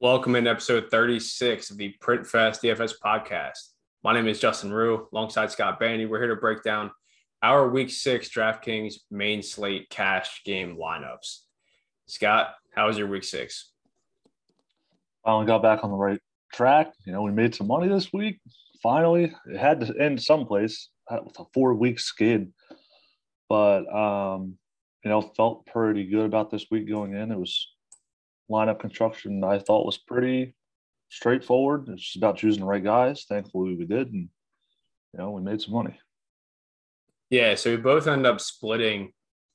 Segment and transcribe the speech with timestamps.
[0.00, 3.70] Welcome in episode 36 of the Print Fest DFS podcast.
[4.04, 6.06] My name is Justin Rue, alongside Scott Bandy.
[6.06, 6.92] We're here to break down
[7.42, 11.38] our week six DraftKings main slate cash game lineups.
[12.06, 13.72] Scott, how was your week six?
[15.24, 16.20] Finally got back on the right
[16.54, 16.92] track.
[17.04, 18.40] You know, we made some money this week.
[18.80, 22.52] Finally, it had to end someplace with a four week skid,
[23.48, 24.58] but um,
[25.04, 27.32] you know, felt pretty good about this week going in.
[27.32, 27.66] It was
[28.50, 30.54] lineup construction I thought was pretty
[31.10, 31.88] straightforward.
[31.88, 33.24] It's about choosing the right guys.
[33.28, 34.28] Thankfully, we did, and
[35.12, 35.98] you know, we made some money.
[37.30, 39.12] Yeah, so we both end up splitting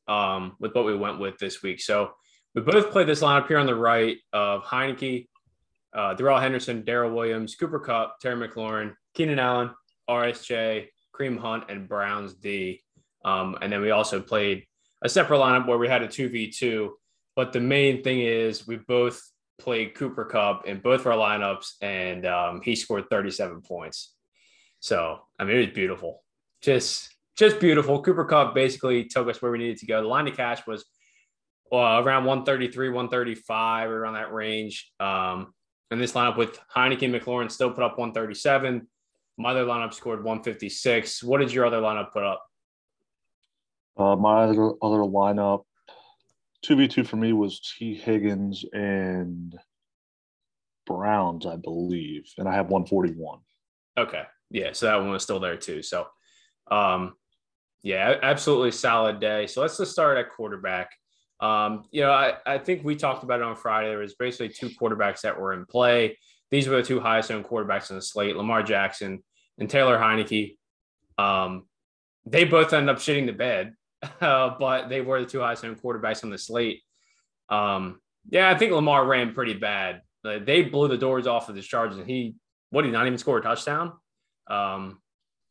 [0.07, 1.81] um, with what we went with this week.
[1.81, 2.11] So
[2.53, 5.27] we both played this lineup here on the right of Heinicke,
[5.93, 9.71] uh, Darrell Henderson, Darrel Williams, Cooper Kupp, Terry McLaurin, Keenan Allen,
[10.09, 12.83] RSJ, Kareem Hunt, and Browns D.
[13.25, 14.65] Um, and then we also played
[15.01, 16.89] a separate lineup where we had a 2v2
[17.35, 19.21] but the main thing is we both
[19.59, 24.13] played Cooper Kupp in both of our lineups, and um, he scored 37 points.
[24.79, 26.23] So I mean, it was beautiful,
[26.61, 28.01] just just beautiful.
[28.01, 30.01] Cooper Kupp basically took us where we needed to go.
[30.01, 30.85] The line of cash was
[31.71, 34.91] uh, around 133, 135, around that range.
[34.99, 35.53] Um,
[35.89, 38.87] and this lineup with Heinicke, McLaurin still put up 137.
[39.37, 41.23] My other lineup scored 156.
[41.23, 42.43] What did your other lineup put up?
[43.97, 45.63] Uh, my other, other lineup
[46.63, 49.55] two v two for me was Tee Higgins and
[50.87, 53.39] Browns, I believe, and I have one forty one.
[53.97, 55.83] Okay, yeah, so that one was still there too.
[55.83, 56.07] So,
[56.71, 57.13] um,
[57.83, 59.45] yeah, absolutely solid day.
[59.45, 60.89] So let's just start at quarterback.
[61.39, 63.89] Um, you know, I, I think we talked about it on Friday.
[63.89, 66.17] There was basically two quarterbacks that were in play.
[66.51, 69.23] These were the two highest owned quarterbacks in the slate: Lamar Jackson
[69.57, 70.57] and Taylor Heinicke.
[71.17, 71.65] Um,
[72.25, 73.73] they both end up shitting the bed
[74.21, 76.81] uh, but they were the two highest owned quarterbacks on the slate.
[77.49, 80.01] Um, yeah, I think Lamar ran pretty bad.
[80.25, 82.35] Uh, they blew the doors off of the Chargers, and he
[82.69, 83.93] what did he not even score a touchdown?
[84.47, 84.99] Um,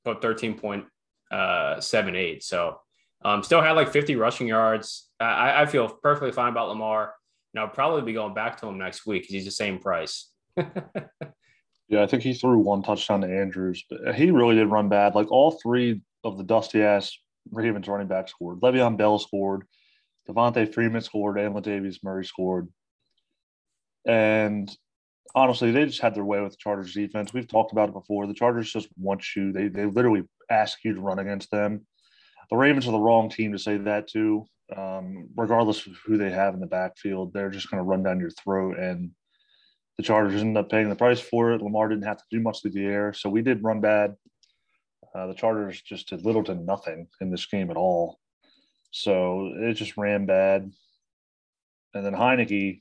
[0.05, 0.87] but thirteen point
[1.31, 2.43] uh, seven eight.
[2.43, 2.81] So
[3.25, 5.09] um, still had like fifty rushing yards.
[5.21, 7.15] I, I feel perfectly fine about Lamar.
[7.55, 10.31] And I'll probably be going back to him next week because he's the same price.
[10.57, 15.15] yeah, I think he threw one touchdown to Andrews, but he really did run bad.
[15.15, 17.17] Like all three of the dusty ass
[17.51, 18.61] Ravens running back scored.
[18.61, 19.65] Le'Veon Bell scored.
[20.29, 22.69] Devonta Freeman scored and Latavius Murray scored.
[24.07, 24.71] And
[25.35, 27.33] honestly, they just had their way with the Chargers defense.
[27.33, 28.27] We've talked about it before.
[28.27, 29.53] The Chargers just want you.
[29.53, 31.87] They they literally ask you to run against them.
[32.51, 34.45] The Ravens are the wrong team to say that to.
[34.77, 38.21] Um, regardless of who they have in the backfield, they're just going to run down
[38.21, 38.79] your throat.
[38.79, 39.11] And
[39.97, 41.63] the Chargers ended up paying the price for it.
[41.63, 44.15] Lamar didn't have to do much through the air, so we did run bad.
[45.15, 48.19] Uh, the Chargers just did little to nothing in this game at all.
[48.91, 50.71] So it just ran bad.
[51.95, 52.81] And then Heinicke,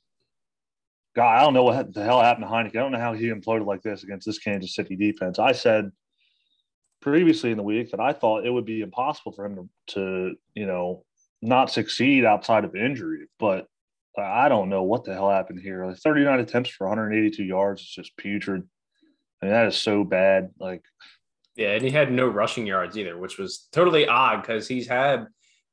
[1.16, 2.78] God, I don't know what the hell happened to Heinicke.
[2.78, 5.40] I don't know how he imploded like this against this Kansas City defense.
[5.40, 5.92] I said
[7.02, 10.36] previously in the week that I thought it would be impossible for him to, to
[10.54, 11.04] you know,
[11.42, 13.28] not succeed outside of injury.
[13.40, 13.68] But
[14.18, 15.86] I don't know what the hell happened here.
[15.86, 18.64] Like 39 attempts for 182 yards is just putrid.
[19.42, 20.52] I mean, that is so bad.
[20.60, 20.84] Like
[21.62, 25.28] yeah, and he had no rushing yards either, which was totally odd because he's had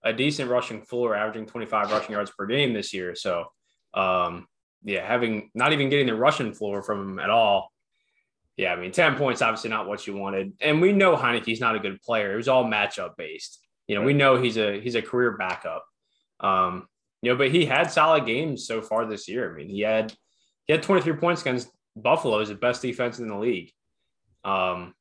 [0.04, 3.14] a decent rushing floor, averaging 25 rushing yards per game this year.
[3.14, 3.46] So,
[3.94, 4.46] um,
[4.84, 7.72] yeah, having not even getting the rushing floor from him at all.
[8.58, 10.52] Yeah, I mean, 10 points, obviously not what you wanted.
[10.60, 12.34] And we know Heinicke's not a good player.
[12.34, 13.58] It was all matchup based.
[13.86, 15.86] You know, we know he's a he's a career backup.
[16.40, 16.86] Um,
[17.22, 19.50] you know, but he had solid games so far this year.
[19.50, 20.12] I mean, he had
[20.66, 23.72] he had 23 points against Buffalo, is the best defense in the league.
[24.44, 24.92] Um,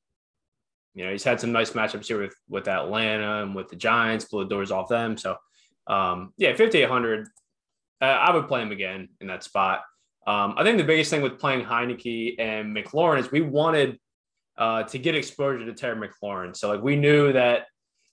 [0.98, 4.26] you know, he's had some nice matchups here with with Atlanta and with the Giants,
[4.26, 5.16] blew the doors off them.
[5.16, 5.38] So,
[5.86, 7.28] um, yeah, 5,800.
[8.02, 9.82] Uh, I would play him again in that spot.
[10.26, 14.00] Um, I think the biggest thing with playing Heinicke and McLaurin is we wanted
[14.58, 16.58] uh, to get exposure to Terry McLaurin.
[16.58, 17.68] So, like, we knew that,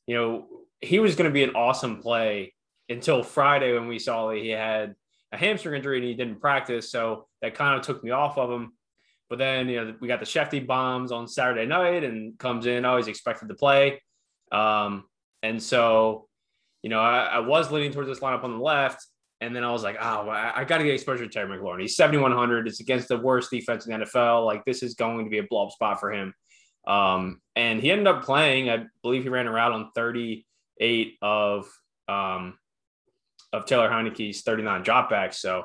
[0.06, 0.46] you know,
[0.82, 2.52] he was going to be an awesome play
[2.90, 4.94] until Friday when we saw that he had
[5.32, 6.90] a hamstring injury and he didn't practice.
[6.90, 8.73] So that kind of took me off of him.
[9.30, 12.84] But then, you know, we got the Shefty bombs on Saturday night and comes in
[12.84, 14.02] always expected to play.
[14.52, 15.04] Um,
[15.42, 16.28] and so,
[16.82, 19.04] you know, I, I, was leaning towards this lineup on the left.
[19.40, 21.80] And then I was like, oh, I, I got to get exposure to Terry McLaurin.
[21.80, 22.68] He's 7,100.
[22.68, 24.46] It's against the worst defense in the NFL.
[24.46, 26.34] Like, this is going to be a blow up spot for him.
[26.86, 31.66] Um, and he ended up playing, I believe he ran a route on 38 of,
[32.08, 32.58] um,
[33.52, 35.34] of Taylor Heinicke's 39 dropbacks.
[35.34, 35.64] So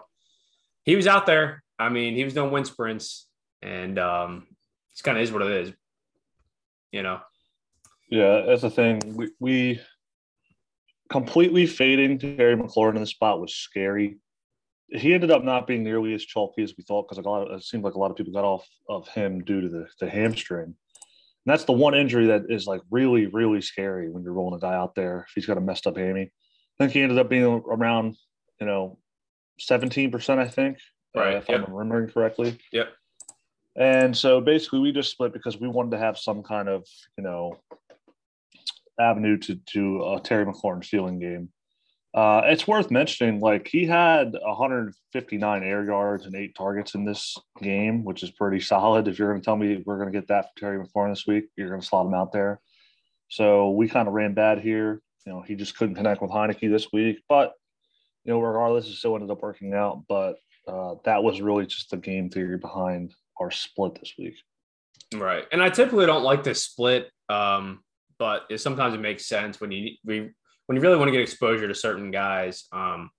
[0.84, 1.64] he was out there.
[1.78, 3.29] I mean, he was doing wind sprints
[3.62, 4.48] and um,
[4.92, 5.74] it's kind of is what it is,
[6.92, 7.20] you know.
[8.10, 9.00] Yeah, that's the thing.
[9.16, 9.82] We, we
[11.10, 14.18] completely fading Terry McLaurin in the spot was scary.
[14.90, 17.58] he ended up not being nearly as chalky as we thought because a lot of,
[17.58, 20.10] it seemed like a lot of people got off of him due to the, the
[20.10, 20.76] hamstring.
[21.46, 24.62] And that's the one injury that is like really, really scary when you're rolling a
[24.62, 26.24] guy out there if he's got a messed up hammy.
[26.24, 28.18] I think he ended up being around,
[28.60, 28.98] you know,
[29.60, 30.78] 17%, I think,
[31.16, 31.64] uh, right, uh, if yep.
[31.68, 32.58] I'm remembering correctly.
[32.72, 32.90] Yep.
[33.80, 36.86] And so basically we just split because we wanted to have some kind of,
[37.18, 37.58] you know,
[39.00, 41.50] avenue to, to a Terry McLaurin stealing game.
[42.14, 47.38] Uh, it's worth mentioning, like he had 159 air yards and eight targets in this
[47.62, 49.08] game, which is pretty solid.
[49.08, 51.28] If you're going to tell me we're going to get that from Terry McLaurin this
[51.28, 52.60] week, you're going to slot him out there.
[53.30, 55.02] So we kind of ran bad here.
[55.26, 57.54] You know, he just couldn't connect with Heinicke this week, but
[58.26, 60.04] you know, regardless, it still ended up working out.
[60.10, 60.38] But
[60.68, 64.36] uh, that was really just the game theory behind our split this week.
[65.14, 67.84] Right, and I typically don't like to split, um,
[68.18, 70.30] but it, sometimes it makes sense when you we
[70.68, 73.10] when you really want to get exposure to certain guys, um,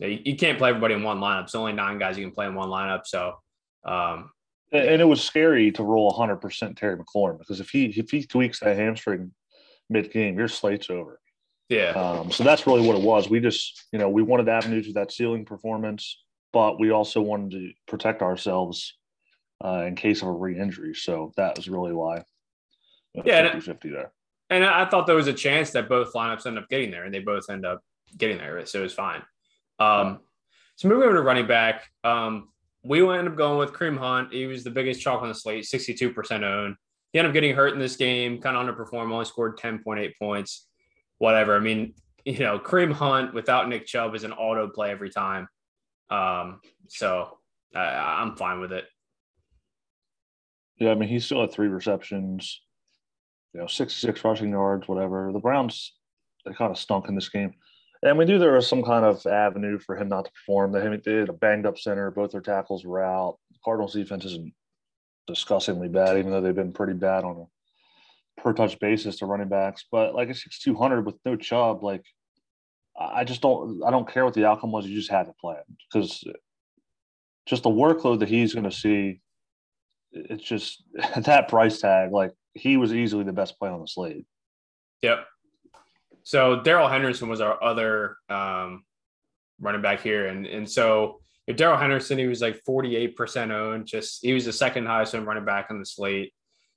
[0.00, 1.44] you, you, can't play everybody in one lineup.
[1.44, 3.02] It's only nine guys you can play in one lineup.
[3.04, 3.34] So,
[3.84, 4.30] um,
[4.72, 8.58] and it was scary to roll 100% Terry McLaurin because if he if he tweaks
[8.60, 9.32] that hamstring
[9.88, 11.20] mid game, your slate's over.
[11.68, 11.90] Yeah.
[11.90, 13.30] Um, so that's really what it was.
[13.30, 17.52] We just, you know, we wanted avenues with that ceiling performance, but we also wanted
[17.52, 18.96] to protect ourselves
[19.62, 20.94] uh, in case of a re-injury.
[20.94, 22.24] So that was really why.
[23.14, 24.12] Yeah, 50, 50 there.
[24.50, 27.14] And I thought there was a chance that both lineups end up getting there, and
[27.14, 27.80] they both end up
[28.16, 29.22] getting there, so it was fine.
[29.78, 30.20] Um,
[30.76, 32.48] so moving over to running back, um,
[32.84, 34.32] we ended up going with Kareem Hunt.
[34.32, 36.76] He was the biggest chalk on the slate, 62% owned.
[37.12, 40.68] He ended up getting hurt in this game, kind of underperformed, only scored 10.8 points.
[41.18, 41.56] Whatever.
[41.56, 45.48] I mean, you know, Kareem Hunt without Nick Chubb is an auto play every time.
[46.10, 47.38] Um, so
[47.74, 48.84] I, I'm fine with it.
[50.78, 52.60] Yeah, I mean, he still had three receptions,
[53.52, 55.30] you know, 66 rushing yards, whatever.
[55.32, 55.92] The Browns,
[56.44, 57.54] they kind of stunk in this game.
[58.02, 60.72] And we knew there was some kind of avenue for him not to perform.
[60.72, 62.10] They did a banged up center.
[62.10, 63.38] Both their tackles were out.
[63.52, 64.52] The Cardinals defense isn't
[65.26, 69.48] disgustingly bad, even though they've been pretty bad on a per touch basis to running
[69.48, 69.86] backs.
[69.90, 72.04] But like a 6,200 with no Chubb, like
[72.98, 74.86] I just don't, I don't care what the outcome was.
[74.86, 75.56] You just had to play
[75.90, 76.22] because
[77.46, 79.20] just the workload that he's going to see,
[80.14, 80.82] it's just
[81.16, 82.12] that price tag.
[82.12, 84.26] Like he was easily the best play on the slate.
[85.02, 85.26] Yep.
[86.22, 88.84] So Darrell Henderson was our other um,
[89.60, 93.52] running back here, and and so if Darrell Henderson, he was like forty eight percent
[93.52, 93.86] owned.
[93.86, 96.32] Just he was the second highest owned running back on the slate.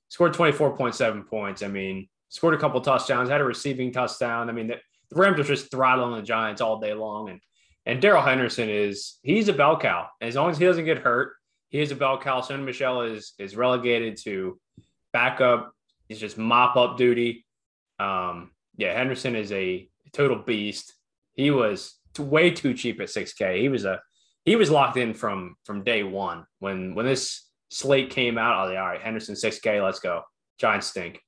[0.08, 1.62] Scored twenty four point seven points.
[1.62, 4.50] I mean, scored a couple touchdowns, had a receiving touchdown.
[4.50, 4.76] I mean, the,
[5.10, 7.40] the Rams are just throttling the Giants all day long, and
[7.86, 10.08] and Darrell Henderson is he's a bell cow.
[10.20, 11.32] As long as he doesn't get hurt,
[11.68, 12.40] he is a bell cow.
[12.40, 14.58] Sony Michel is is relegated to
[15.12, 15.72] backup.
[16.08, 17.44] He's just mop up duty.
[17.98, 20.94] Um, yeah, Henderson is a total beast.
[21.34, 23.60] He was way too cheap at 6K.
[23.60, 24.00] He was a
[24.44, 26.46] he was locked in from from day one.
[26.58, 30.22] When when this slate came out, I was like, all right, Henderson 6K, let's go.
[30.58, 31.20] Giants stink.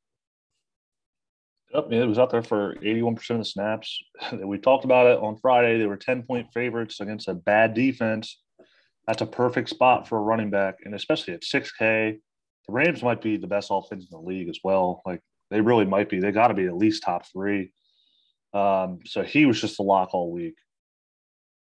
[1.75, 4.03] Yep, it was out there for 81% of the snaps.
[4.45, 5.79] We talked about it on Friday.
[5.79, 8.41] They were 10 point favorites against a bad defense.
[9.07, 12.19] That's a perfect spot for a running back, and especially at 6K,
[12.67, 15.03] the Rams might be the best offense in the league as well.
[15.05, 15.21] Like
[15.51, 16.21] they really might be.
[16.21, 17.73] They got to be at least top three.
[18.53, 20.55] Um, so he was just a lock all week.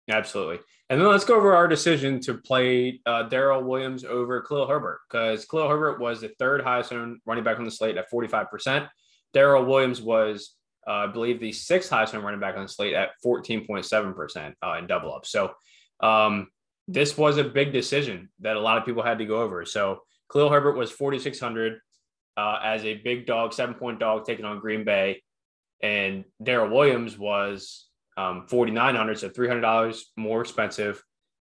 [0.09, 0.59] Absolutely.
[0.89, 4.99] And then let's go over our decision to play uh, Darrel Williams over Khalil Herbert
[5.09, 8.87] because Khalil Herbert was the third highest owned running back on the slate at 45%.
[9.33, 10.55] Darrel Williams was,
[10.87, 14.75] uh, I believe, the sixth highest owned running back on the slate at 14.7% uh,
[14.79, 15.25] in double up.
[15.25, 15.51] So
[15.99, 16.47] um,
[16.87, 19.65] this was a big decision that a lot of people had to go over.
[19.65, 20.01] So
[20.31, 21.79] Khalil Herbert was 4,600
[22.37, 25.21] uh, as a big dog, seven point dog taking on Green Bay.
[25.81, 31.03] And Darrel Williams was um, 4,900, so $300 more expensive,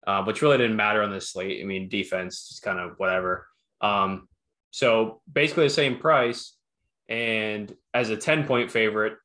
[0.06, 1.62] uh, which really didn't matter on this slate.
[1.62, 3.48] I mean, defense is kind of whatever.
[3.80, 4.28] Um,
[4.72, 6.56] so basically the same price.
[7.08, 9.18] And as a 10 point favorite,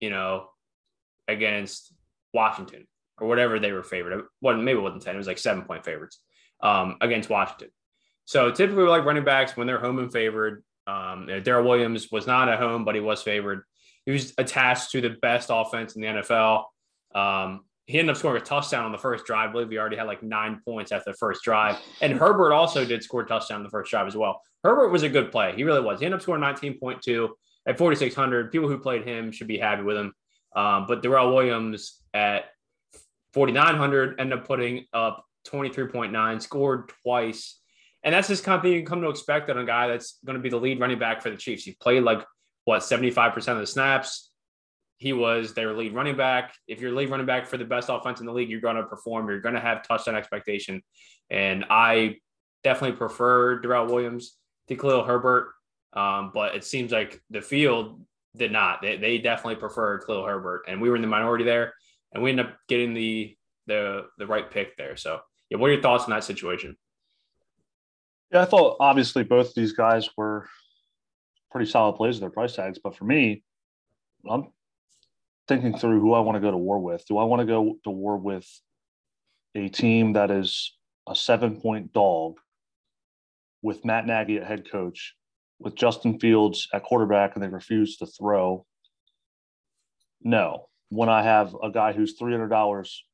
[0.00, 0.48] you know,
[1.26, 1.94] against
[2.34, 2.86] Washington
[3.20, 4.24] or whatever they were favored.
[4.40, 6.20] Well, maybe it wasn't 10, it was like seven point favorites
[6.62, 7.68] um, against Washington.
[8.24, 12.48] So typically, like running backs, when they're home and favored, um, Darrel Williams was not
[12.48, 13.62] at home, but he was favored.
[14.06, 16.64] He was attached to the best offense in the NFL.
[17.14, 19.48] Um, he ended up scoring a touchdown on the first drive.
[19.48, 21.76] I believe he already had like nine points after the first drive.
[22.00, 24.40] And Herbert also did score a touchdown on the first drive as well.
[24.62, 25.52] Herbert was a good play.
[25.56, 25.98] He really was.
[26.00, 27.28] He ended up scoring 19.2
[27.66, 28.52] at 4,600.
[28.52, 30.12] People who played him should be happy with him.
[30.54, 32.44] Um, but Darrel Williams at
[33.34, 37.58] 4,900 ended up putting up 23.9, scored twice.
[38.02, 40.36] And that's just kind of thing you come to expect on a guy that's going
[40.36, 41.64] to be the lead running back for the Chiefs.
[41.64, 42.24] He played like
[42.64, 44.30] what 75% of the snaps.
[44.96, 46.54] he was their lead running back.
[46.68, 48.84] If you're lead running back for the best offense in the league, you're going to
[48.84, 49.28] perform.
[49.28, 50.82] You're going to have touchdown expectation.
[51.30, 52.16] And I
[52.64, 54.36] definitely prefer Darrel Williams
[54.68, 55.52] to Khalil Herbert.
[55.92, 58.00] Um, but it seems like the field
[58.36, 58.82] did not.
[58.82, 61.74] They, they definitely preferred Khalil Herbert, and we were in the minority there,
[62.12, 63.36] and we end up getting the
[63.66, 64.96] the the right pick there.
[64.96, 66.76] So, yeah, what are your thoughts on that situation?
[68.32, 70.48] Yeah, I thought obviously both these guys were
[71.50, 73.42] pretty solid plays with their price tags, but for me,
[74.28, 74.48] I'm
[75.48, 77.04] thinking through who I want to go to war with.
[77.06, 78.46] Do I want to go to war with
[79.56, 80.76] a team that is
[81.08, 82.38] a seven point dog
[83.62, 85.14] with Matt Nagy at head coach,
[85.58, 88.64] with Justin Fields at quarterback, and they refuse to throw?
[90.22, 90.69] No.
[90.90, 93.04] When I have a guy who's three hundred dollars,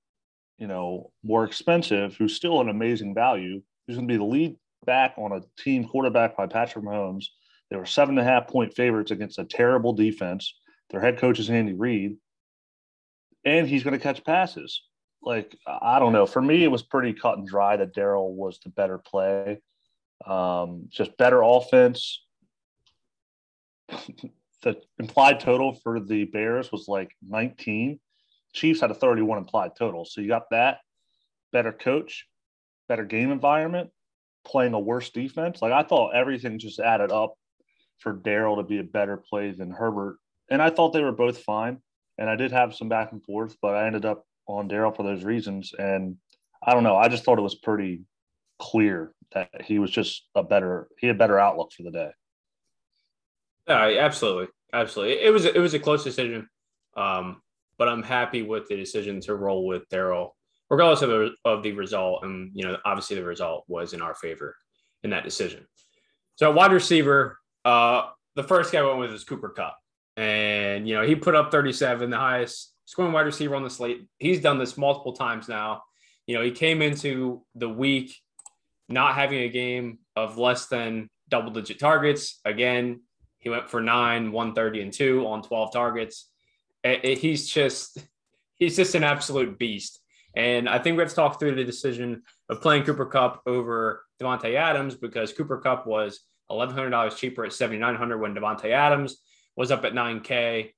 [0.58, 4.56] you know, more expensive, who's still an amazing value, who's going to be the lead
[4.84, 7.26] back on a team quarterback by Patrick Mahomes.
[7.70, 10.54] They were seven and a half point favorites against a terrible defense.
[10.90, 12.16] Their head coach is Andy Reid,
[13.44, 14.82] and he's going to catch passes
[15.26, 16.24] like I don't know.
[16.24, 19.60] For me, it was pretty cut and dry that Darrel was the better play.
[20.24, 22.22] Um, just better offense.
[24.66, 28.00] the implied total for the Bears was like 19.
[28.52, 30.04] Chiefs had a 31 implied total.
[30.04, 30.78] So you got that
[31.52, 32.26] better coach,
[32.88, 33.90] better game environment,
[34.44, 35.62] playing a worse defense.
[35.62, 37.34] Like I thought everything just added up
[37.98, 40.18] for Darrel to be a better play than Herbert.
[40.50, 41.78] And I thought they were both fine.
[42.18, 45.04] And I did have some back and forth, but I ended up on Darrel for
[45.04, 45.72] those reasons.
[45.78, 46.16] And
[46.60, 46.96] I don't know.
[46.96, 48.02] I just thought it was pretty
[48.58, 52.10] clear that he was just a better he had better outlook for the day.
[53.68, 55.24] Yeah, absolutely, absolutely.
[55.24, 56.48] It was it was a close decision,
[56.96, 57.42] um,
[57.78, 60.36] but I'm happy with the decision to roll with Darrel,
[60.70, 62.24] regardless of the, of the result.
[62.24, 64.56] And you know, obviously, the result was in our favor
[65.02, 65.66] in that decision.
[66.36, 69.76] So, wide receiver, uh, the first guy I went with is Cooper Kupp,
[70.16, 74.06] and you know he put up 37, the highest scoring wide receiver on the slate.
[74.18, 75.82] He's done this multiple times now.
[76.26, 78.16] You know, he came into the week
[78.88, 82.40] not having a game of less than double digit targets.
[82.44, 83.02] Again,
[83.46, 86.28] he went for nine, 130, and two on 12 targets.
[86.82, 87.96] It, it, he's just
[88.56, 90.00] he's just an absolute beast.
[90.34, 94.04] And I think we have to talk through the decision of playing Cooper Kupp over
[94.20, 99.18] Davante Adams because Cooper Kupp was $1,100 cheaper at 7,900 when Davante Adams
[99.54, 100.72] was up at 9K.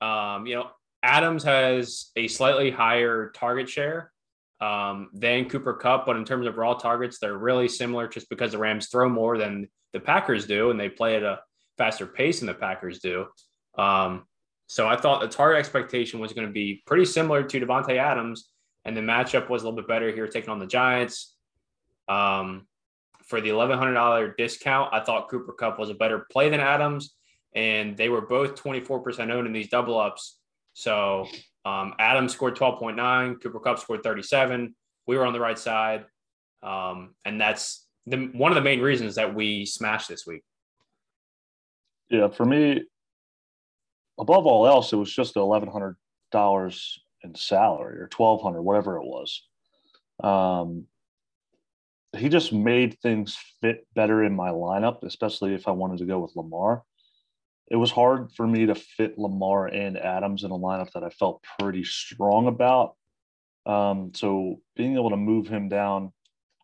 [0.00, 0.70] Um, you know,
[1.02, 4.12] Adams has a slightly higher target share
[4.60, 8.52] um, than Cooper Kupp, but in terms of raw targets, they're really similar just because
[8.52, 11.40] the Rams throw more than the Packers do, and they play at a
[11.78, 13.26] faster pace than the Packers do.
[13.76, 14.24] Um,
[14.66, 18.50] so I thought the target expectation was going to be pretty similar to Davante Adams,
[18.84, 21.34] and the matchup was a little bit better here, taking on the Giants.
[22.08, 22.66] Um,
[23.24, 27.14] for the $1,100 discount, I thought Cooper Kupp was a better play than Adams,
[27.54, 30.38] and they were both 24% owned in these double ups.
[30.72, 31.26] So
[31.64, 34.74] um, Adam scored 12.9, Cooper Kupp scored 37.
[35.06, 36.06] We were on the right side.
[36.62, 40.42] Um, and that's the, one of the main reasons that we smashed this week.
[42.10, 42.84] Yeah, for me,
[44.18, 49.42] above all else, it was just the $1,100 in salary or 1200 whatever it was.
[50.22, 50.86] Um,
[52.16, 56.18] he just made things fit better in my lineup, especially if I wanted to go
[56.18, 56.82] with Lamar
[57.70, 61.10] it was hard for me to fit Lamar and Adams in a lineup that I
[61.10, 62.96] felt pretty strong about.
[63.66, 66.12] Um, so being able to move him down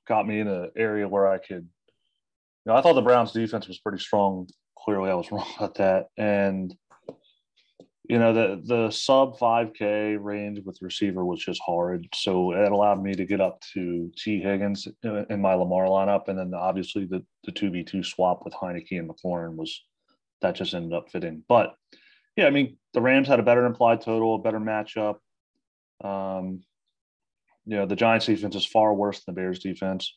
[0.07, 3.69] got me in an area where I could, you know, I thought the Browns defense
[3.69, 4.49] was pretty strong.
[4.85, 6.09] Clearly, I was wrong about that.
[6.17, 6.75] And,
[8.09, 12.07] you know, the the sub 5K range with receiver was just hard.
[12.15, 16.29] So it allowed me to get up to Tee Higgins in my Lamar lineup.
[16.29, 19.83] And then obviously the, the 2v2 swap with Heinicke and McLaurin was
[20.43, 21.43] that just ended up fitting.
[21.49, 21.75] But
[22.37, 25.17] yeah, I mean, the Rams had a better implied total, a better matchup.
[26.03, 26.63] Um,
[27.65, 30.15] you know, the Giants defense is far worse than the Bears defense.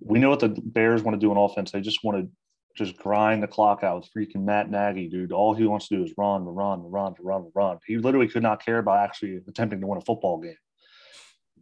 [0.00, 1.70] We know what the Bears want to do on offense.
[1.70, 2.30] They just want to
[2.76, 5.32] just grind the clock out with freaking Matt Nagy, dude.
[5.32, 7.78] All he wants to do is run, run, run, run, run.
[7.86, 10.54] He literally could not care about actually attempting to win a football game.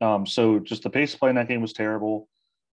[0.01, 2.29] Um, so just the pace of play in that game was terrible.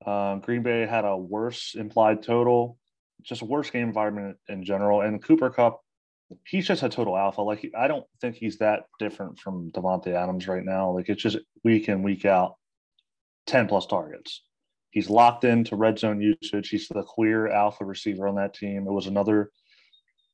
[0.07, 2.79] Um, Green Bay had a worse implied total
[3.23, 5.01] just a worse game environment in general.
[5.01, 5.81] And Cooper Kupp,
[6.47, 7.43] he's just a total alpha.
[7.43, 10.91] Like I don't think he's that different from Davante Adams right now.
[10.91, 12.57] Like it's just week in week out,
[13.47, 14.43] ten plus targets.
[14.91, 16.69] He's locked into red zone usage.
[16.69, 18.87] He's the clear alpha receiver on that team.
[18.87, 19.51] It was another,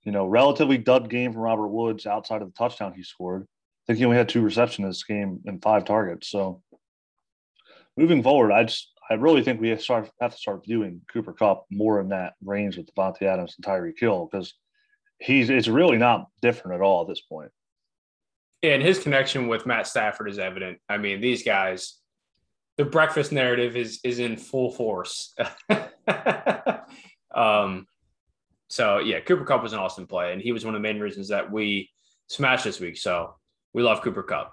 [0.05, 3.43] you know, relatively dud game from Robert Woods outside of the touchdown he scored.
[3.43, 6.29] I think he only had two receptions this game and five targets.
[6.29, 6.63] So
[7.97, 11.35] moving forward, I just I really think we have, start, have to start viewing Cooper
[11.35, 14.55] Kupp more in that range with Davante Adams and Tyreek Hill because
[15.19, 17.51] he's it's really not different at all at this point.
[18.63, 20.79] and his connection with Matt Stafford is evident.
[20.89, 21.99] I mean, these guys,
[22.77, 25.35] the breakfast narrative is is in full force.
[27.35, 27.87] um,
[28.69, 31.01] so yeah, Cooper Kupp was an awesome play, and he was one of the main
[31.01, 31.91] reasons that we
[32.27, 32.97] smashed this week.
[32.97, 33.37] So
[33.73, 34.53] we love Cooper Kupp.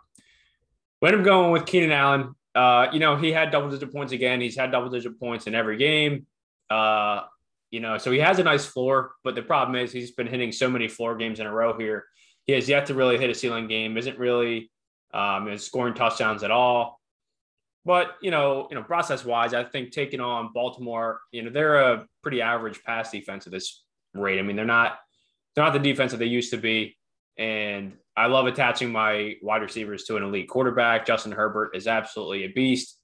[1.01, 2.36] We end up going with Keenan Allen.
[2.54, 4.42] Uh, you know, he had double digit points again.
[4.42, 6.28] He's had double digit points in every game.
[6.70, 7.22] Uh,
[7.72, 10.51] you know, so he has a nice floor, but the problem is he's been hitting
[10.51, 12.06] so many floor games in a row here.
[12.46, 14.70] He has yet to really hit a ceiling game, isn't really
[15.13, 17.00] um, scoring touchdowns at all.
[17.84, 21.80] But you know, you know, process wise, I think taking on Baltimore, you know, they're
[21.80, 23.84] a pretty average pass defense at this
[24.14, 24.40] rate.
[24.40, 25.00] I mean, they're not
[25.56, 26.98] they're not the defense that they used to be.
[27.38, 31.06] And I love attaching my wide receivers to an elite quarterback.
[31.06, 33.00] Justin Herbert is absolutely a beast.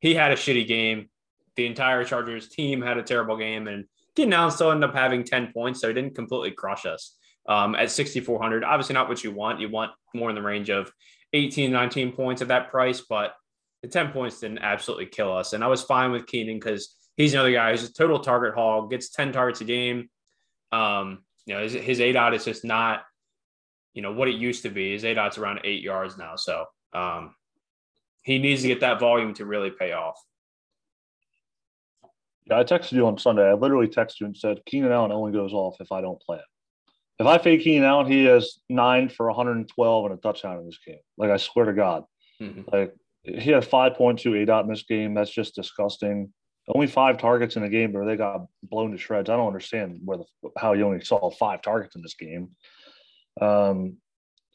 [0.00, 1.08] He had a shitty game.
[1.56, 3.84] The entire Chargers team had a terrible game, and
[4.32, 7.90] Allen still ended up having 10 points, so he didn't completely crush us um, at
[7.90, 8.64] 6,400.
[8.64, 9.60] Obviously, not what you want.
[9.60, 10.90] You want more in the range of
[11.34, 13.34] 18, 19 points at that price, but
[13.82, 15.52] the 10 points didn't absolutely kill us.
[15.52, 18.90] And I was fine with Keenan because he's another guy who's a total target hog,
[18.90, 20.08] gets 10 targets a game.
[20.70, 23.02] Um, you know, his, his aDOT is just not,
[23.92, 24.92] you know, what it used to be.
[24.92, 26.36] His eight aDOT's around eight yards now.
[26.36, 27.34] So um,
[28.22, 30.16] he needs to get that volume to really pay off.
[32.46, 33.48] Yeah, I texted you on Sunday.
[33.48, 36.38] I literally texted you and said Keenan Allen only goes off if I don't play
[36.38, 36.44] him.
[37.18, 40.78] If I fake Keenan Allen, he has nine for 112 and a touchdown in this
[40.84, 40.98] game.
[41.16, 42.04] Like I swear to God,
[42.40, 42.62] mm-hmm.
[42.72, 45.14] like he had 5.2 aDOT in this game.
[45.14, 46.32] That's just disgusting.
[46.68, 49.28] Only five targets in a game, but they got blown to shreds.
[49.28, 52.50] I don't understand where the, how you only saw five targets in this game.
[53.40, 53.96] Um,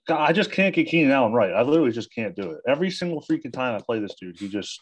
[0.09, 1.51] I just can't get Keenan Allen right.
[1.51, 2.61] I literally just can't do it.
[2.65, 4.81] Every single freaking time I play this dude, he just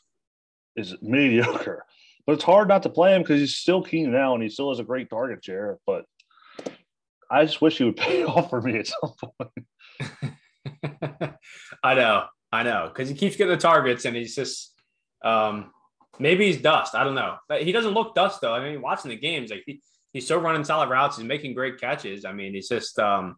[0.75, 1.83] is mediocre.
[2.27, 4.41] But it's hard not to play him because he's still Keenan Allen.
[4.41, 5.79] He still has a great target share.
[5.85, 6.05] But
[7.29, 9.51] I just wish he would pay off for me at some point.
[11.83, 12.25] I know,
[12.55, 14.73] I know, because he keeps getting the targets, and he's just
[15.23, 15.71] um,
[16.19, 16.95] maybe he's dust.
[16.95, 17.35] I don't know.
[17.49, 18.53] But he doesn't look dust though.
[18.53, 19.81] I mean, watching the games, like he,
[20.13, 21.17] he's still running solid routes.
[21.17, 22.25] He's making great catches.
[22.25, 23.35] I mean, he's just um,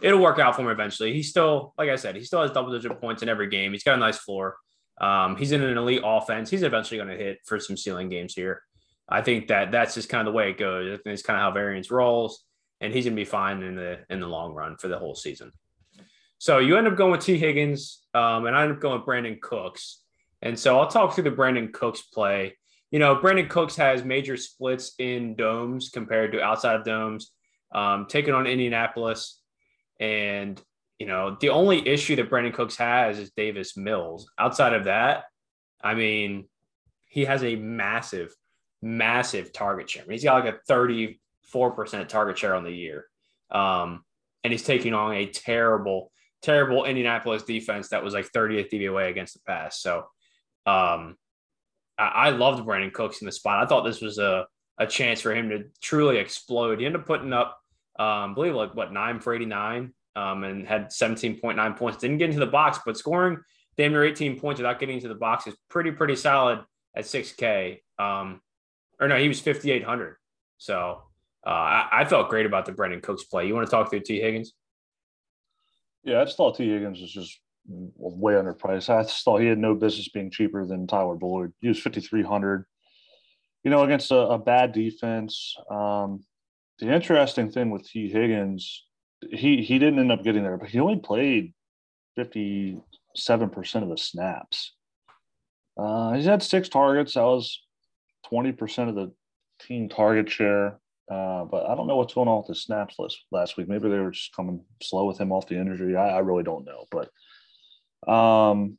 [0.00, 1.12] it'll work out for him eventually.
[1.12, 3.72] He's still, like I said, he still has double digit points in every game.
[3.72, 4.56] He's got a nice floor.
[5.00, 6.48] Um, he's in an elite offense.
[6.48, 8.62] He's eventually going to hit for some ceiling games here.
[9.08, 10.86] I think that that's just kind of the way it goes.
[10.88, 12.44] I think it's kind of how variance rolls,
[12.80, 15.14] and he's going to be fine in the in the long run for the whole
[15.14, 15.52] season.
[16.38, 19.06] So you end up going with Tee Higgins, um, and I end up going with
[19.06, 20.02] Brandin Cooks.
[20.42, 22.56] And so I'll talk through the Brandin Cooks play.
[22.90, 27.32] You know, Brandin Cooks has major splits in domes compared to outside of domes,
[27.74, 29.40] um, taking on Indianapolis.
[29.98, 30.60] And
[30.98, 34.30] you know, the only issue that Brandin Cooks has is Davis Mills.
[34.38, 35.24] Outside of that,
[35.82, 36.48] I mean,
[37.06, 38.34] he has a massive,
[38.80, 40.02] massive target share.
[40.02, 41.18] I mean, he's got like a 34%
[42.08, 43.04] target share on the year.
[43.50, 44.04] Um,
[44.42, 49.34] and he's taking on a terrible, terrible Indianapolis defense that was like 30th DVOA against
[49.34, 49.80] the pass.
[49.80, 50.06] So
[50.66, 51.16] um,
[51.98, 53.62] I, I loved Brandin Cooks in the spot.
[53.62, 54.46] I thought this was a,
[54.78, 56.80] a chance for him to truly explode.
[56.80, 57.58] He ended up putting up,
[57.98, 61.98] um, I believe, like what, nine for 89 um, and had 17.9 points.
[61.98, 63.38] Didn't get into the box, but scoring
[63.76, 66.60] damn near 18 points without getting into the box is pretty, pretty solid
[66.94, 67.80] at 6K.
[67.98, 68.40] Um,
[69.00, 70.16] or no, he was 5,800.
[70.58, 71.02] So
[71.46, 73.46] uh, I, I, felt great about the Brandin Cooks play.
[73.46, 74.54] You want to talk through Tee Higgins?
[76.06, 77.38] Yeah, I just thought Tee Higgins was just
[77.68, 78.88] way underpriced.
[78.88, 81.52] I just thought he had no business being cheaper than Tyler Boyd.
[81.60, 82.64] He was 5,300.
[83.64, 85.54] You know, against a, a bad defense.
[85.70, 86.24] Um,
[86.78, 88.86] the interesting thing with Tee Higgins
[89.30, 91.54] he he didn't end up getting there, but he only played
[92.14, 92.78] fifty
[93.14, 94.74] seven percent of the snaps.
[95.78, 97.14] Uh, he's had six targets.
[97.14, 97.62] That was
[98.26, 99.12] twenty percent of the
[99.60, 100.78] team target share.
[101.10, 103.68] Uh, but I don't know what's going on with the snaps list last week.
[103.68, 105.96] Maybe they were just coming slow with him off the injury.
[105.96, 106.86] I, I really don't know.
[106.90, 108.76] But um,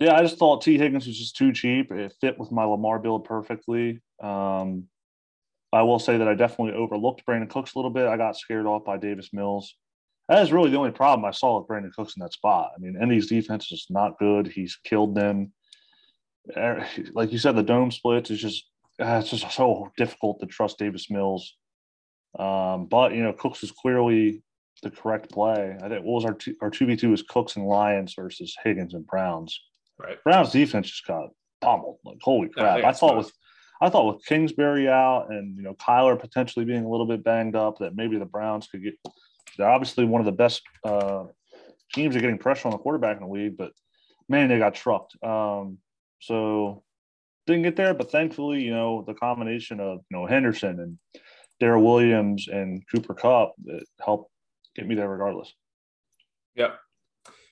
[0.00, 1.92] yeah, I just thought Tee Higgins was just too cheap.
[1.92, 4.00] It fit with my Lamar build perfectly.
[4.20, 4.84] Um,
[5.72, 8.08] I will say that I definitely overlooked Brandin Cooks a little bit.
[8.08, 9.76] I got scared off by Davis Mills.
[10.28, 12.72] That is really the only problem I saw with Brandin Cooks in that spot.
[12.74, 14.48] I mean, Indy's defense is not good.
[14.48, 15.52] He's killed them.
[16.56, 18.66] Er, like you said, the dome splits is just
[19.00, 21.56] uh, it's just so difficult to trust Davis Mills.
[22.38, 24.42] Um, but you know, Cooks is clearly
[24.82, 25.76] the correct play.
[25.82, 28.56] I think what was our two, our two v two was Cooks and Lions versus
[28.62, 29.60] Higgins and Browns.
[29.98, 30.22] Right.
[30.24, 31.98] Browns defense just got pummeled.
[32.04, 32.78] Like holy crap!
[32.78, 33.32] Yeah, I, I thought with
[33.82, 37.56] I thought with Kingsbury out and you know Kyler potentially being a little bit banged
[37.56, 38.94] up, that maybe the Browns could get.
[39.56, 41.24] They're obviously one of the best uh,
[41.92, 43.72] teams are getting pressure on the quarterback in the league, but
[44.28, 45.16] man, they got trucked.
[45.24, 45.78] Um,
[46.20, 46.82] so
[47.46, 50.98] didn't get there, but thankfully, you know, the combination of you know Henderson and
[51.60, 54.30] Darrel Williams and Cooper Kupp that helped
[54.74, 55.52] get me there regardless.
[56.56, 56.78] Yep.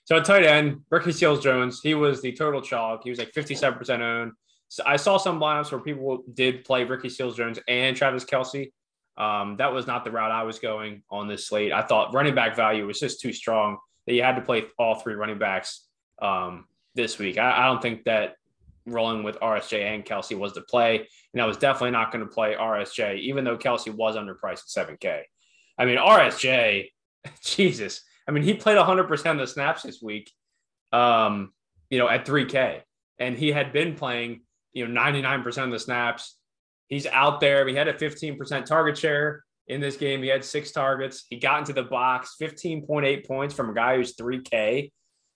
[0.04, 3.02] So tight end, Ricky Seals Jones, he was the total chalk.
[3.04, 4.32] He was like 57% owned.
[4.68, 8.72] So I saw some lineups where people did play Ricky Seals Jones and Travis Kelce.
[9.18, 11.72] Um, that was not the route I was going on this slate.
[11.72, 14.94] I thought running back value was just too strong that you had to play all
[14.94, 15.84] three running backs
[16.22, 17.36] um, this week.
[17.36, 18.36] I, I, don't think that
[18.90, 21.08] rolling with RSJ and Kelce was the play.
[21.32, 24.88] And I was definitely not going to play RSJ, even though Kelce was underpriced at
[24.88, 25.22] 7K.
[25.78, 26.88] I mean, RSJ,
[27.44, 28.02] Jesus.
[28.26, 30.30] I mean, he played 100% of the snaps this week,
[30.92, 31.52] um,
[31.90, 32.82] you know, at 3K.
[33.18, 36.38] And he had been playing, you know, 99% of the snaps
[36.88, 37.68] He's out there.
[37.68, 40.22] He had a 15% target share in this game.
[40.22, 41.26] He had six targets.
[41.28, 42.36] He got into the box.
[42.40, 44.90] 15.8 points from a guy who's 3K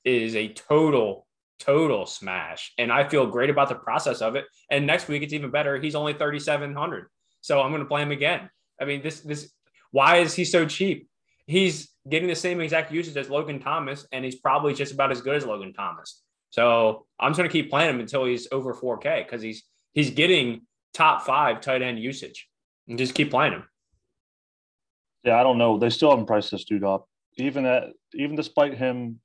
[0.04, 1.26] is a total,
[1.62, 2.72] total smash.
[2.78, 4.44] And I feel great about the process of it.
[4.70, 5.80] And next week it's even better.
[5.80, 7.06] He's only 3,700.
[7.40, 8.50] So I'm going to play him again.
[8.80, 9.52] I mean, this, this,
[9.90, 11.08] why is he so cheap?
[11.46, 15.20] He's getting the same exact usage as Logan Thomas, and he's probably just about as
[15.20, 16.22] good as Logan Thomas.
[16.50, 20.10] So I'm just going to keep playing him until he's over 4K because he's he's
[20.10, 20.62] getting
[20.94, 22.48] top five tight end usage
[22.88, 23.64] and just keep playing him.
[25.24, 25.78] Yeah, I don't know.
[25.78, 27.08] They still haven't priced this dude up.
[27.38, 29.20] Even at even despite him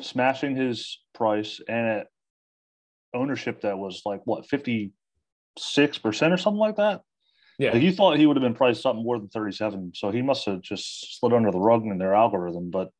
[0.00, 2.06] smashing his price and at
[3.14, 4.90] ownership that was like what 56%
[5.56, 7.02] or something like that.
[7.58, 7.72] Yeah.
[7.72, 9.92] Like you thought he would have been priced something more than 37.
[9.94, 12.70] So he must have just slid under the rug in their algorithm.
[12.70, 12.90] But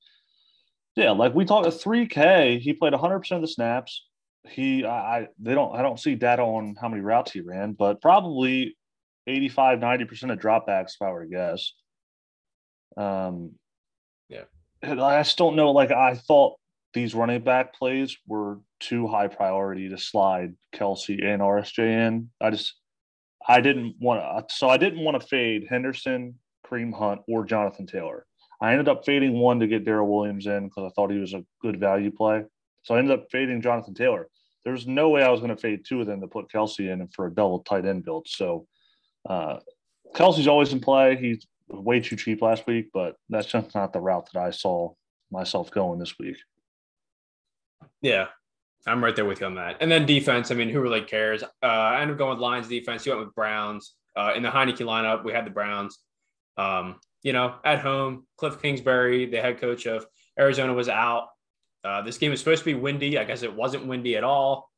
[0.95, 4.05] yeah, like we talked, a 3K, he played 100% of the snaps
[4.49, 8.01] he I they don't I don't see data on how many routes he ran, but
[8.01, 8.77] probably
[9.27, 11.73] 85 90% of dropbacks if I were to guess.
[12.97, 13.53] Um
[14.29, 14.45] yeah.
[14.83, 16.57] I just don't know like I thought
[16.95, 22.31] these running back plays were too high priority to slide Kelce and RSJ in.
[22.41, 22.75] I just
[23.47, 27.87] I didn't want to so I didn't want to fade Henderson, Kareem Hunt, or Jonathan
[27.87, 28.27] Taylor.
[28.61, 31.35] I ended up fading one to get Darrel Williams in because I thought he was
[31.35, 32.45] a good value play.
[32.83, 34.29] So I ended up fading Jonathan Taylor.
[34.65, 37.07] There's no way I was going to fade two of them to put Kelce in
[37.09, 38.27] for a double tight end build.
[38.29, 38.67] So
[39.29, 39.59] uh,
[40.15, 41.17] Kelce's always in play.
[41.17, 44.95] He's way too cheap last week, but that's just not the route that I saw
[45.31, 46.37] myself going this week.
[48.03, 48.27] Yeah,
[48.87, 49.79] I'm right there with you on that.
[49.81, 51.43] And then defense, I mean, who really cares?
[51.43, 53.07] Uh, I ended up going with Lions defense.
[53.07, 53.95] You went with Browns.
[54.17, 55.99] Uh, in the Heinicke lineup, we had the Browns.
[56.57, 60.07] Um, you know, at home, Cliff Kingsbury, the head coach of
[60.39, 61.29] Arizona, was out.
[61.83, 63.19] Uh, this game was supposed to be windy.
[63.19, 64.71] I guess it wasn't windy at all.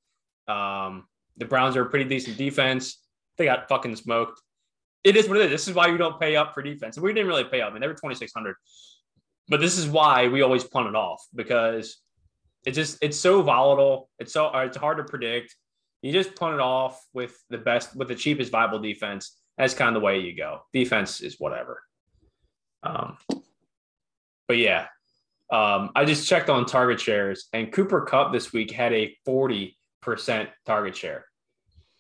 [0.49, 2.99] Um, the Browns are a pretty decent defense.
[3.37, 4.41] They got fucking smoked.
[5.05, 5.51] It is what it is.
[5.51, 6.99] This is why you don't pay up for defense.
[6.99, 7.71] We didn't really pay up.
[7.71, 8.57] I mean, they were 2,600.
[9.49, 11.99] But this is why we always punt it off because
[12.67, 14.11] it's just, it's so volatile.
[14.19, 15.55] It's so, uh, it's hard to predict.
[16.03, 19.39] You just punt it off with the best, with the cheapest viable defense.
[19.57, 20.61] That's kind of the way you go.
[20.73, 21.83] Defense is whatever.
[22.83, 23.17] Um,
[24.49, 24.87] but yeah,
[25.51, 29.73] um, I just checked on target shares, and Cooper Kupp this week had a 40%
[30.67, 31.25] target share.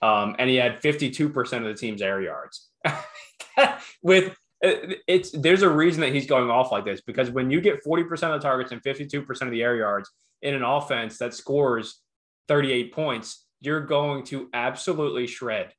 [0.03, 2.69] Um, and he had 52% of the team's air yards.
[4.03, 7.61] With uh, it's there's a reason that he's going off like this because when you
[7.61, 10.11] get 40% of the targets and 52% of the air yards
[10.43, 12.01] in an offense that scores
[12.49, 15.73] 38 points, you're going to absolutely shred.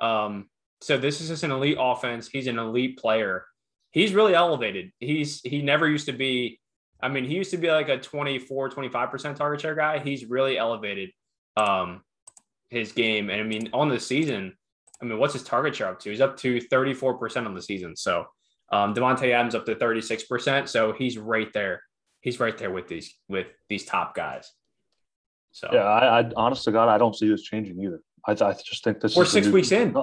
[0.00, 0.48] Um,
[0.80, 2.28] so this is just an elite offense.
[2.28, 3.46] He's an elite player.
[3.90, 4.92] He's really elevated.
[4.98, 6.60] He's he never used to be
[7.00, 9.98] I mean, he used to be like a 24, 25% target share guy.
[9.98, 11.10] He's really elevated
[11.56, 12.02] um,
[12.70, 13.30] his game.
[13.30, 14.54] And I mean, on the season,
[15.00, 16.10] I mean, what's his target share up to?
[16.10, 17.96] He's up to 34% on the season.
[17.96, 18.26] So
[18.72, 20.68] um, Davante Adams up to 36%.
[20.68, 21.82] So he's right there.
[22.26, 24.50] He's right there with these with these top guys.
[25.52, 28.00] So yeah, I, I honest to God, I don't see this changing either.
[28.26, 29.14] I, I just think this.
[29.14, 29.96] We're six weeks in.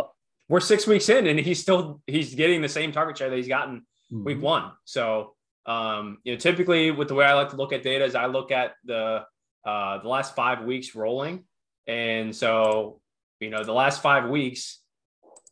[0.47, 3.49] We're six weeks in, and he's still he's getting the same target share that he's
[3.49, 4.23] gotten mm-hmm.
[4.23, 4.71] week one.
[4.85, 5.33] So
[5.65, 8.27] um, you know, typically with the way I like to look at data is I
[8.27, 9.25] look at the
[9.65, 11.43] uh, the last five weeks rolling,
[11.87, 13.01] and so
[13.41, 14.79] you know the last five weeks,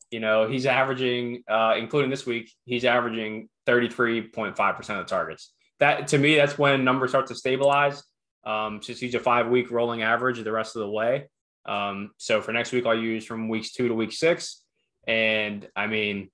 [0.09, 5.01] you know he's averaging, uh, including this week, he's averaging thirty three point five percent
[5.01, 5.51] of the targets.
[5.81, 8.01] That to me, that's when numbers start to stabilize.
[8.43, 11.27] Um, since he's a five week rolling average the rest of the way.
[11.65, 14.63] Um, so for next week, I'll use from weeks two to week six,
[15.05, 16.29] and I mean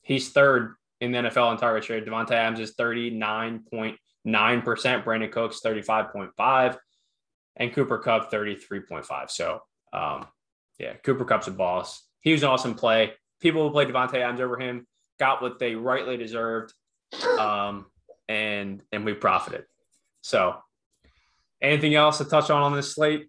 [0.00, 2.00] he's third in the NFL in target share.
[2.00, 6.76] Davante Adams is 39.9%, Brandin Cooks 35.5,
[7.56, 9.30] and Cooper Kupp 33.5.
[9.30, 9.60] So
[9.92, 10.26] um,
[10.78, 12.06] yeah, Cooper Kupp's a boss.
[12.20, 13.12] He was an awesome play.
[13.40, 14.86] People who played Davante Adams over him
[15.18, 16.72] got what they rightly deserved.
[17.38, 17.86] Um,
[18.28, 19.64] and and we profited.
[20.22, 20.56] So
[21.60, 23.28] anything else to touch on on this slate?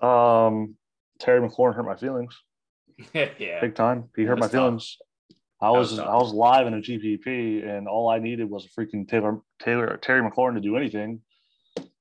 [0.00, 0.76] Um,
[1.20, 2.36] Terry McLaurin hurt my feelings.
[3.14, 4.10] yeah, big time.
[4.16, 4.98] He hurt my feelings.
[5.60, 8.68] I was, was I was live in a GPP, and all I needed was a
[8.68, 11.20] freaking Taylor Taylor Terry McLaurin to do anything.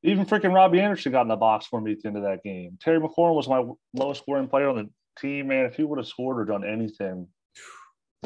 [0.03, 2.41] Even freaking Robbie Anderson got in the box for me at the end of that
[2.43, 2.79] game.
[2.81, 3.63] Terry McLaurin was my
[3.93, 4.89] lowest scoring player on the
[5.19, 5.65] team, man.
[5.65, 7.27] If he would have scored or done anything,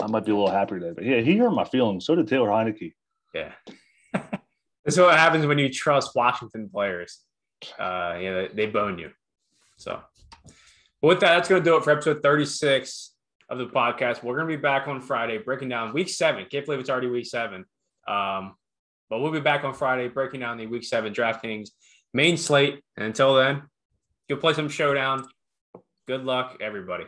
[0.02, 0.94] I might be a little happier today.
[0.96, 2.06] But yeah, he hurt my feelings.
[2.06, 2.94] So did Taylor Heinicke.
[3.34, 3.52] Yeah.
[4.14, 7.22] That's what happens when you trust Washington players.
[7.80, 9.12] Uh, know, they bone you.
[9.78, 10.00] So,
[11.02, 13.14] but with that, that's going to do it for episode 36
[13.50, 14.24] of the podcast.
[14.24, 16.46] We're going to be back on Friday breaking down week seven.
[16.50, 17.66] Can't believe it's already week seven.
[18.08, 18.56] Um,
[19.10, 21.70] but we'll be back on Friday breaking down the week seven DraftKings
[22.14, 22.82] main slate.
[22.96, 23.64] And until then,
[24.28, 25.28] you'll play some showdown.
[26.08, 27.06] Good luck, everybody.